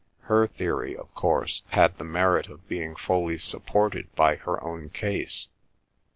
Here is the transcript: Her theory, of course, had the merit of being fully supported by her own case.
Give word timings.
Her 0.21 0.47
theory, 0.47 0.97
of 0.97 1.13
course, 1.13 1.61
had 1.67 1.99
the 1.99 2.03
merit 2.03 2.47
of 2.47 2.67
being 2.67 2.95
fully 2.95 3.37
supported 3.37 4.11
by 4.15 4.35
her 4.37 4.59
own 4.63 4.89
case. 4.89 5.47